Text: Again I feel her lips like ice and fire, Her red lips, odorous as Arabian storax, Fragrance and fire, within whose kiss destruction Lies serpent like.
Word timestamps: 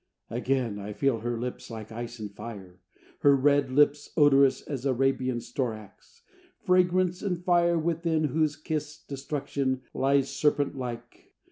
Again 0.31 0.79
I 0.79 0.93
feel 0.93 1.19
her 1.19 1.37
lips 1.37 1.69
like 1.69 1.91
ice 1.91 2.17
and 2.17 2.33
fire, 2.33 2.79
Her 3.19 3.35
red 3.35 3.71
lips, 3.71 4.09
odorous 4.17 4.61
as 4.63 4.83
Arabian 4.83 5.37
storax, 5.37 6.23
Fragrance 6.59 7.21
and 7.21 7.43
fire, 7.43 7.77
within 7.77 8.23
whose 8.23 8.55
kiss 8.55 8.97
destruction 8.97 9.81
Lies 9.93 10.35
serpent 10.35 10.75
like. 10.75 11.35